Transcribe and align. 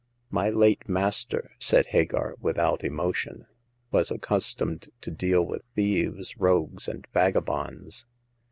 "My 0.31 0.49
late 0.49 0.89
master," 0.89 1.51
said 1.59 1.85
Hagar, 1.85 2.35
without 2.41 2.83
emotion," 2.83 3.45
was 3.91 4.09
accustomed 4.09 4.89
to 5.01 5.11
deal 5.11 5.43
with 5.43 5.61
thieves, 5.75 6.35
rogues, 6.39 6.87
and 6.87 7.05
vagabonds. 7.13 8.07